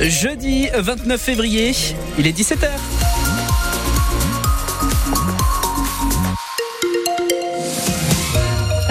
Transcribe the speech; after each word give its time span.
Jeudi 0.00 0.68
29 0.76 1.20
février, 1.20 1.72
il 2.18 2.26
est 2.26 2.36
17h. 2.36 2.68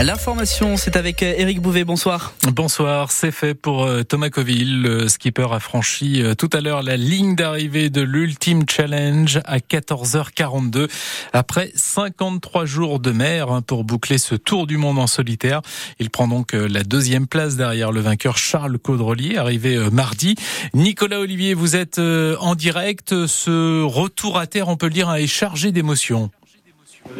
L'information, 0.04 0.78
c'est 0.78 0.96
avec 0.96 1.24
Eric 1.24 1.60
Bouvet. 1.60 1.84
Bonsoir. 1.84 2.34
Bonsoir. 2.54 3.12
C'est 3.12 3.32
fait 3.32 3.56
pour 3.56 3.84
euh, 3.84 4.04
Thomas 4.04 4.30
Coville. 4.30 4.84
Le 4.84 5.08
skipper 5.08 5.48
a 5.52 5.60
franchi 5.60 6.22
euh, 6.22 6.36
tout 6.36 6.52
à 6.54 6.62
l'heure 6.62 6.84
la 6.84 6.98
ligne 6.98 7.36
d'arrivée 7.36 7.90
de 7.90 8.02
l'Ultime 8.02 8.64
Challenge 8.70 9.40
à 9.46 9.58
14h42 9.58 10.88
après 11.34 11.72
53 11.74 12.66
jours 12.66 13.00
de 13.00 13.12
mer 13.12 13.52
hein, 13.52 13.64
pour 13.64 13.84
boucler 13.84 14.20
ce 14.20 14.36
tour 14.36 14.68
du 14.68 14.78
monde 14.78 15.00
en 15.00 15.08
solitaire. 15.08 15.62
Il 16.00 16.12
prend 16.12 16.28
donc 16.28 16.54
euh, 16.54 16.68
la 16.70 16.84
deuxième 16.84 17.26
place 17.26 17.56
derrière 17.56 17.92
le 17.92 18.02
vainqueur 18.02 18.38
Charles 18.38 18.78
Caudrelier, 18.78 19.38
arrivé 19.38 19.78
mardi. 19.92 20.36
Nicolas 20.76 21.20
Olivier, 21.20 21.56
vous 21.56 21.76
êtes 21.76 21.98
en 21.98 22.54
direct. 22.54 23.26
Ce 23.26 23.82
retour 23.82 24.38
à 24.38 24.46
terre, 24.46 24.68
on 24.70 24.78
peut 24.78 24.88
le 24.88 24.94
dire, 24.94 25.12
est 25.16 25.26
chargé 25.26 25.72
d'émotions. 25.72 26.30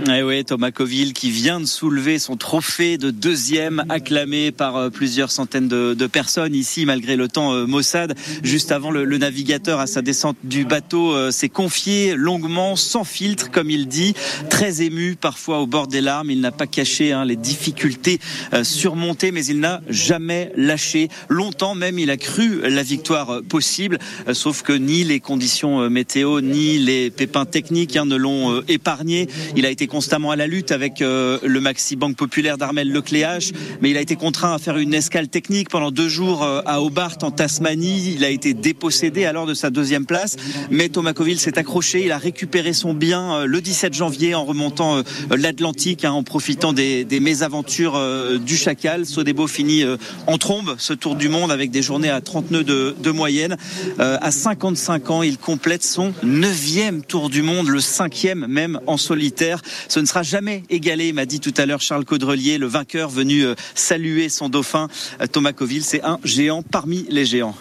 Eh 0.06 0.22
oui, 0.22 0.46
Thomas 0.46 0.70
Coville 0.70 1.12
qui 1.14 1.32
vient 1.32 1.60
de 1.60 1.66
soulever 1.66 2.20
son 2.20 2.38
trophée 2.38 2.98
de 3.00 3.10
deuxième 3.10 3.84
acclamé 3.90 4.52
par 4.52 4.76
euh, 4.76 4.90
plusieurs 4.90 5.32
centaines 5.32 5.68
de, 5.68 6.08
personnes 6.08 6.54
ici 6.54 6.86
malgré 6.86 7.16
le 7.16 7.28
temps 7.28 7.54
euh, 7.54 7.66
maussade. 7.66 8.16
Juste 8.44 8.72
avant 8.72 8.92
le, 8.92 9.06
navigateur 9.18 9.80
à 9.80 9.88
sa 9.88 10.04
descente 10.04 10.38
du 10.44 10.66
bateau 10.66 11.14
euh, 11.14 11.32
s'est 11.32 11.50
confié 11.50 12.16
longuement, 12.16 12.76
sans 12.76 13.04
filtre 13.04 13.50
comme 13.50 13.72
il 13.72 13.88
dit, 13.88 14.14
très 14.50 14.84
ému 14.84 15.16
parfois 15.20 15.60
au 15.60 15.68
bord 15.68 15.88
des 15.88 16.02
larmes. 16.02 16.30
Il 16.30 16.42
n'a 16.42 16.52
pas 16.52 16.68
caché 16.68 17.12
hein, 17.12 17.26
les 17.26 17.36
difficultés 17.36 18.20
surmontées 18.62 19.32
mais 19.32 19.46
il 19.46 19.60
n'a 19.60 19.82
jamais 19.90 20.52
lâché. 20.56 21.10
Longtemps 21.28 21.74
même 21.74 21.98
il 21.98 22.12
a 22.12 22.18
cru 22.18 22.62
la 22.70 22.84
victoire 22.84 23.42
possible 23.50 23.98
sauf 24.32 24.62
que 24.62 24.74
ni 24.74 25.04
les 25.04 25.20
conditions 25.20 25.90
météo 25.90 26.40
ni 26.42 26.78
les 26.78 27.10
pépins 27.10 27.46
techniques 27.46 27.98
hein, 27.98 28.06
ne 28.06 28.16
l'ont 28.16 28.62
épargné. 28.68 29.28
Il 29.56 29.66
a 29.66 29.72
été 29.72 29.87
constamment 29.88 30.32
à 30.32 30.36
la 30.36 30.48
lutte 30.48 30.72
avec 30.72 31.02
euh, 31.02 31.40
le 31.44 31.60
Maxi 31.60 31.96
Banque 31.96 32.16
Populaire 32.16 32.58
d'Armel 32.58 32.92
Lecléache, 32.92 33.52
mais 33.82 33.90
il 33.90 33.98
a 33.98 34.02
été 34.02 34.16
contraint 34.16 34.54
à 34.54 34.60
faire 34.60 34.78
une 34.78 34.94
escale 34.94 35.28
technique 35.28 35.70
pendant 35.70 35.92
deux 35.92 36.10
jours 36.10 36.44
euh, 36.44 36.62
à 36.66 36.82
Hobart 36.82 37.18
en 37.24 37.32
Tasmanie. 37.32 38.14
Il 38.16 38.24
a 38.24 38.30
été 38.30 38.54
dépossédé 38.54 39.26
alors 39.26 39.46
de 39.46 39.54
sa 39.54 39.70
deuxième 39.70 40.06
place, 40.06 40.36
mais 40.70 40.90
Thomas 40.90 41.14
Coville 41.14 41.40
s'est 41.40 41.58
accroché. 41.58 42.04
Il 42.06 42.12
a 42.12 42.18
récupéré 42.18 42.74
son 42.74 42.94
bien 42.94 43.34
euh, 43.34 43.46
le 43.46 43.62
17 43.62 43.94
janvier 43.94 44.36
en 44.36 44.46
remontant 44.46 45.02
l'Atlantique, 45.36 46.06
hein, 46.06 46.12
en 46.12 46.24
profitant 46.24 46.74
des, 46.74 47.06
mésaventures 47.20 48.00
du 48.40 48.56
chacal. 48.56 49.06
Sodebo 49.06 49.48
finit 49.48 49.84
en 50.28 50.38
trombe 50.38 50.76
ce 50.78 50.94
tour 50.94 51.16
du 51.16 51.30
monde 51.30 51.52
avec 51.52 51.72
des 51.72 51.82
journées 51.82 52.10
à 52.10 52.22
30 52.22 52.52
nœuds 52.52 52.64
de, 52.64 52.96
de 53.02 53.12
moyenne. 53.12 53.58
à 54.00 54.32
55 54.32 55.10
ans, 55.10 55.24
il 55.24 55.38
complète 55.38 55.84
son 55.84 56.14
neuvième 56.24 57.04
tour 57.04 57.30
du 57.30 57.42
monde, 57.42 57.70
le 57.70 57.80
cinquième 57.80 58.46
même 58.48 58.80
en 58.88 58.98
solitaire. 58.98 59.62
Ce 59.88 60.00
ne 60.00 60.06
sera 60.06 60.24
jamais 60.24 60.64
égalé, 60.70 61.14
m'a 61.14 61.26
dit 61.26 61.40
tout 61.40 61.54
à 61.58 61.66
l'heure 61.66 61.82
Charles 61.82 62.06
Caudrelier, 62.06 62.58
le 62.58 62.68
vainqueur 62.68 63.10
venu 63.10 63.46
euh, 63.46 63.56
saluer 63.76 64.30
son 64.30 64.50
dauphin 64.50 64.88
euh, 65.22 65.28
Thomas 65.28 65.54
Coville. 65.54 65.84
C'est 65.84 66.04
un 66.04 66.20
géant 66.24 66.64
parmi 66.64 67.06
les 67.10 67.26
géants. 67.26 67.56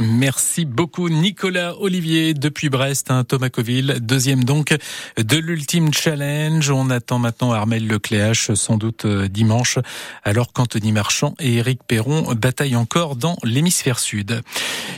Merci 0.00 0.64
beaucoup 0.64 1.08
Nicolas 1.08 1.76
Olivier 1.78 2.34
depuis 2.34 2.68
Brest, 2.68 3.12
hein, 3.12 3.22
Thomas 3.22 3.48
Coville, 3.48 3.98
deuxième 4.00 4.42
donc 4.42 4.76
de 5.16 5.36
l'Ultime 5.36 5.94
Challenge. 5.94 6.68
On 6.70 6.90
attend 6.90 7.20
maintenant 7.20 7.52
Armel 7.52 7.86
Lecléache 7.86 8.52
sans 8.54 8.76
doute 8.76 9.04
euh, 9.04 9.28
dimanche, 9.28 9.78
alors 10.24 10.52
qu'Anthony 10.52 10.90
Marchand 10.90 11.34
et 11.38 11.54
Éric 11.54 11.80
Perron 11.86 12.34
bataillent 12.34 12.74
encore 12.74 13.14
dans 13.14 13.36
l'hémisphère 13.44 14.00
sud. 14.00 14.40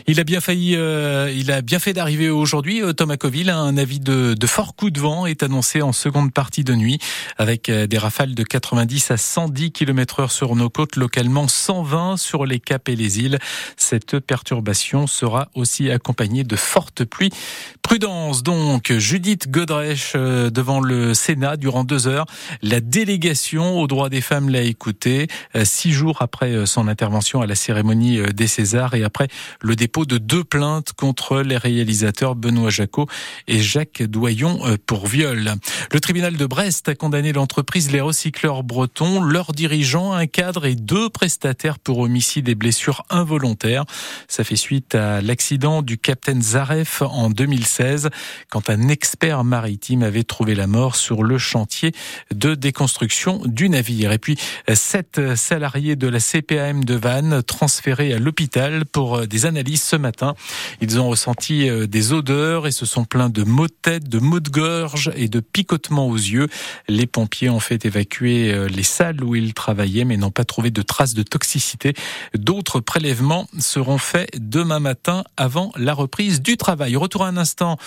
Il 0.07 0.19
a 0.19 0.25
bien 0.25 0.41
failli, 0.41 0.77
euh, 0.77 1.31
il 1.35 1.53
a 1.53 1.61
bien 1.61 1.79
fait 1.79 1.93
d'arriver 1.93 2.31
aujourd'hui. 2.31 2.83
Euh, 2.83 2.95
Thomas 2.95 3.19
Coville, 3.19 3.51
un 3.51 3.77
avis 3.77 4.01
de, 4.01 4.33
de 4.33 4.47
fort 4.47 4.75
coup 4.77 4.91
de 4.91 5.01
vent 5.01 5.27
est 5.27 5.43
annoncé 5.43 5.83
en 5.83 5.93
seconde 5.93 6.33
partie 6.33 6.65
de 6.65 6.75
nuit, 6.75 6.99
avec 7.37 7.71
des 7.71 7.99
rafales 7.99 8.35
de 8.35 8.43
90 8.43 9.11
à 9.11 9.17
110 9.19 9.73
km 9.73 10.21
heure 10.21 10.33
sur 10.33 10.57
nos 10.57 10.71
côtes, 10.71 10.97
localement 10.97 11.49
120 11.49 12.17
sur 12.17 12.47
les 12.47 12.61
caps 12.61 12.91
et 12.91 12.97
les 12.97 13.21
îles. 13.21 13.39
Cette 13.77 14.21
perturbation 14.21 14.86
sera 15.07 15.49
aussi 15.55 15.91
accompagnée 15.91 16.45
de 16.45 16.57
fortes 16.57 17.05
pluies. 17.05 17.31
Prudence 17.83 18.43
donc, 18.43 18.93
Judith 18.93 19.49
Godrèche 19.51 20.15
euh, 20.17 20.51
devant 20.51 20.81
le 20.81 21.15
Sénat 21.15 21.57
durant 21.57 21.85
deux 21.85 22.09
heures. 22.09 22.27
La 22.61 22.81
délégation 22.81 23.81
aux 23.81 23.87
droits 23.87 24.09
des 24.09 24.21
femmes 24.21 24.49
l'a 24.49 24.63
écoutée 24.63 25.29
euh, 25.55 25.65
six 25.65 25.93
jours 25.93 26.17
après 26.21 26.51
euh, 26.51 26.67
son 26.67 26.89
intervention 26.89 27.43
à 27.43 27.47
la 27.47 27.55
cérémonie 27.55 28.21
des 28.35 28.47
Césars 28.49 28.95
et 28.95 29.05
après 29.05 29.29
le 29.61 29.77
dépôt 29.77 30.05
de 30.05 30.19
deux 30.19 30.43
plaintes 30.43 30.93
contre 30.95 31.43
les 31.43 31.57
réalisateurs 31.57 32.35
Benoît 32.35 32.71
Jacot 32.71 33.07
et 33.47 33.61
Jacques 33.61 34.03
Doyon 34.03 34.61
pour 34.87 35.07
viol. 35.07 35.55
Le 35.93 36.01
tribunal 36.01 36.37
de 36.37 36.47
Brest 36.47 36.89
a 36.89 36.95
condamné 36.95 37.33
l'entreprise 37.33 37.91
Les 37.91 38.01
Recycleurs 38.01 38.63
Bretons, 38.63 39.23
leurs 39.23 39.53
dirigeants, 39.53 40.13
un 40.13 40.27
cadre 40.27 40.67
et 40.67 40.75
deux 40.75 41.09
prestataires 41.09 41.79
pour 41.79 41.99
homicide 41.99 42.49
et 42.49 42.55
blessures 42.55 43.05
involontaires. 43.11 43.85
Ça 44.29 44.45
fait 44.45 44.57
suite 44.57 44.76
à 44.93 45.21
l'accident 45.21 45.83
du 45.83 45.99
capitaine 45.99 46.43
Zaref 46.43 47.03
en 47.03 47.31
2016, 47.31 48.11
quand 48.51 48.71
un 48.71 48.89
expert 48.89 49.45
maritime 49.45 50.03
avait 50.03 50.25
trouvé 50.25 50.55
la 50.55 50.67
mort 50.67 50.97
sur 50.97 51.23
le 51.23 51.39
chantier 51.39 51.93
de 52.35 52.55
déconstruction 52.55 53.43
du 53.45 53.69
navire. 53.69 54.13
Et 54.13 54.19
puis, 54.19 54.37
sept 54.75 55.37
salariés 55.37 55.97
de 55.97 56.09
la 56.09 56.21
CPAM 56.21 56.85
de 56.85 56.95
Vannes 56.95 57.43
transférés 57.43 58.13
à 58.13 58.19
l'hôpital 58.19 58.85
pour 58.85 59.27
des 59.27 59.47
analyses 59.47 59.83
ce 59.83 59.97
matin. 59.97 60.35
Ils 60.81 61.01
ont 61.01 61.09
ressenti 61.09 61.69
euh, 61.69 61.87
des 61.87 62.13
odeurs 62.13 62.67
et 62.67 62.73
se 62.73 62.87
sont 62.87 63.05
plaints 63.05 63.31
de 63.31 63.43
maux 63.43 63.67
de 63.67 63.73
tête, 63.73 64.09
de 64.09 64.19
maux 64.19 64.41
de 64.41 64.51
gorge 64.51 65.11
et 65.17 65.29
de 65.29 65.41
picotements 65.41 66.09
aux 66.09 66.17
yeux. 66.17 66.49
Les 66.89 67.07
pompiers 67.07 67.51
ont 67.51 67.61
fait 67.61 67.85
évacuer 67.85 68.53
euh, 68.53 68.69
les 68.69 68.83
salles 68.83 69.23
où 69.23 69.35
ils 69.35 69.55
travaillaient, 69.55 70.05
mais 70.05 70.17
n'ont 70.17 70.31
pas 70.31 70.45
trouvé 70.45 70.71
de 70.71 70.83
traces 70.83 71.15
de 71.15 71.23
toxicité. 71.23 71.95
D'autres 72.35 72.81
prélèvements 72.81 73.49
seront 73.59 73.99
faits 73.99 74.31
demain 74.39 74.66
matin 74.67 75.25
avant 75.37 75.73
la 75.77 75.95
reprise 75.95 76.43
du 76.43 76.57
travail. 76.57 76.97
Retour 76.97 77.25
un 77.25 77.37
instant 77.37 77.79